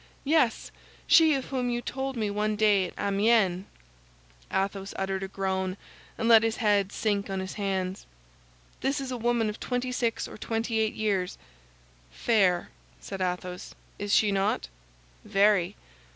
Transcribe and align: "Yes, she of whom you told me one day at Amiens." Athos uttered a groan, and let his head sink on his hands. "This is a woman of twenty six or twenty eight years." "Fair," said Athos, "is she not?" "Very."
"Yes, 0.25 0.71
she 1.05 1.35
of 1.35 1.45
whom 1.51 1.69
you 1.69 1.79
told 1.79 2.17
me 2.17 2.31
one 2.31 2.55
day 2.55 2.87
at 2.87 2.95
Amiens." 2.97 3.67
Athos 4.51 4.95
uttered 4.97 5.21
a 5.21 5.27
groan, 5.27 5.77
and 6.17 6.27
let 6.27 6.41
his 6.41 6.55
head 6.55 6.91
sink 6.91 7.29
on 7.29 7.39
his 7.39 7.53
hands. 7.53 8.07
"This 8.79 8.99
is 8.99 9.11
a 9.11 9.15
woman 9.17 9.47
of 9.47 9.59
twenty 9.59 9.91
six 9.91 10.27
or 10.27 10.39
twenty 10.39 10.79
eight 10.79 10.95
years." 10.95 11.37
"Fair," 12.09 12.69
said 12.99 13.21
Athos, 13.21 13.75
"is 13.99 14.11
she 14.11 14.31
not?" 14.31 14.69
"Very." 15.23 15.75